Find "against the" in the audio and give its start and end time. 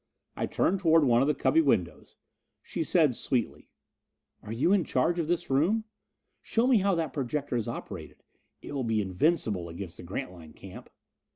9.69-10.03